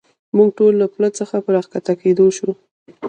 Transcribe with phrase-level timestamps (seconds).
[0.35, 2.49] موږ ټول له پله څخه په را کښته کېدو شو.